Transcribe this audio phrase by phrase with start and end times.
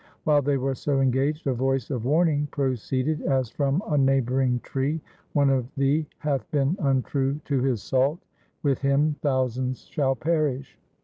[0.23, 4.99] While they were so engaged a voice of warning proceeded as from a neighbouring tree,'
[5.33, 8.17] One of thee hath been untrue to his salt.
[8.63, 10.75] With him thousands shall perish.